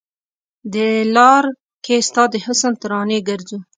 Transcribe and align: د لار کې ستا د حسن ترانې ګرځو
د 0.73 0.75
لار 1.15 1.45
کې 1.85 1.95
ستا 2.07 2.23
د 2.33 2.35
حسن 2.45 2.73
ترانې 2.81 3.19
ګرځو 3.27 3.57